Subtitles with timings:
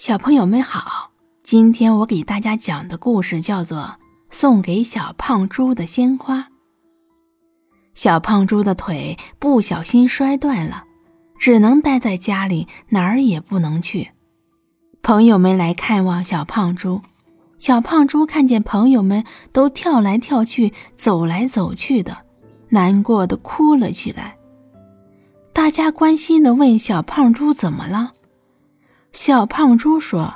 [0.00, 1.10] 小朋友们好，
[1.42, 3.80] 今天我给大家讲的故事叫做
[4.30, 6.38] 《送给小胖猪的鲜花》。
[7.92, 10.84] 小胖猪的腿不小心摔断了，
[11.38, 14.10] 只能待在家里，哪儿也不能去。
[15.02, 17.02] 朋友们来看望小胖猪，
[17.58, 19.22] 小胖猪看见朋友们
[19.52, 22.16] 都跳来跳去、走来走去的，
[22.70, 24.38] 难过的哭了起来。
[25.52, 28.14] 大家关心的问小胖猪怎么了。
[29.12, 30.34] 小胖猪说：“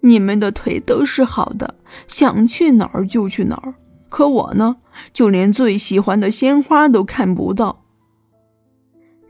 [0.00, 1.74] 你们的腿都是好的，
[2.06, 3.74] 想去哪儿就去哪儿。
[4.08, 4.76] 可我呢，
[5.12, 7.84] 就连最喜欢的鲜花都看不到。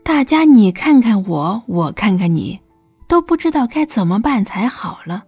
[0.03, 2.61] 大家你看看我，我看看你，
[3.07, 5.23] 都不知道该怎么办才好了。”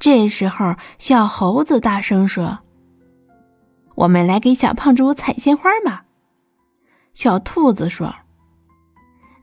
[0.00, 2.60] 这时候，小猴子大声说
[3.94, 6.06] ：“我们来给小胖猪采鲜花吧。”
[7.12, 8.14] 小兔子说：“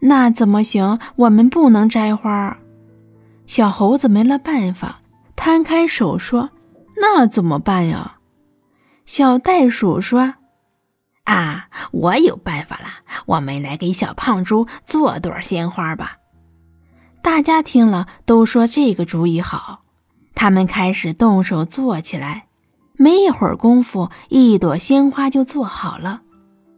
[0.02, 0.99] 那怎么行？
[1.16, 2.58] 我们不能摘花。”
[3.48, 5.00] 小猴子没了办法，
[5.36, 6.52] 摊开手说
[7.02, 8.18] ：“那怎么办呀？”
[9.05, 10.35] 小袋鼠说
[11.24, 12.88] ：“啊，我有办法了，
[13.26, 16.18] 我们来给小胖猪做朵鲜花吧。”
[17.24, 19.84] 大家听了都说这个主意好，
[20.36, 22.48] 他们开始动手做起来。
[22.99, 26.21] 没一会儿功夫，一朵鲜花就做好了，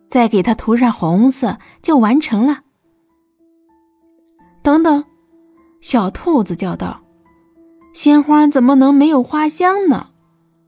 [0.09, 2.59] 再给它涂上红色，就完成了。
[4.61, 5.03] 等等。
[5.81, 7.01] 小兔子叫道
[7.93, 10.07] ：“鲜花怎么能没有花香呢？”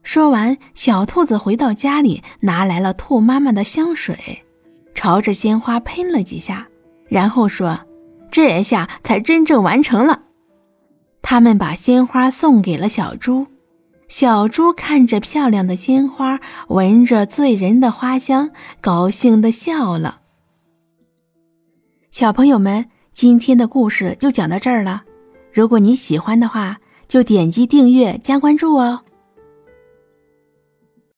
[0.04, 4.44] 说完，小兔子回到家里，拿来了兔妈妈的香水，
[4.96, 6.68] 朝着鲜花喷了几下，
[7.08, 7.80] 然后说
[8.32, 10.24] ：“这下才真正完成了。”
[11.22, 13.46] 他们把鲜花送给了小猪，
[14.08, 20.22] 小猪看着漂亮的鲜花，闻着醉人的花香，高兴地笑了。
[22.10, 22.90] 小朋友们。
[23.14, 25.04] 今天的故事就讲到这儿了，
[25.52, 29.02] 如果你喜欢的话，就点击订阅加关注哦。